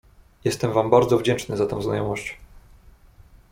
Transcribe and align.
"Jestem 0.43 0.71
wam 0.73 0.89
bardzo 0.89 1.17
wdzięczny 1.17 1.57
za 1.57 1.65
tę 1.65 1.81
znajomość." 1.81 2.37